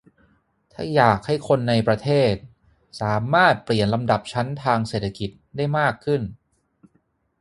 [0.73, 2.33] ถ้าอยากให้คนในประเทศ
[3.01, 6.21] สามารถเปลี่ยนลำดับชั้นทางเศรษฐกิจได้มากขึ้น